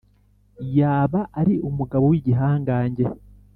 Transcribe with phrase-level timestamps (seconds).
[0.77, 3.03] yaba ari umugabo w’igihangange